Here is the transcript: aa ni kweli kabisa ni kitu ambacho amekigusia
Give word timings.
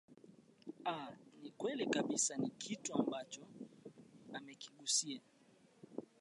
aa 0.91 1.09
ni 1.41 1.49
kweli 1.51 1.85
kabisa 1.85 2.37
ni 2.37 2.49
kitu 2.49 2.93
ambacho 2.95 3.47
amekigusia 4.33 5.21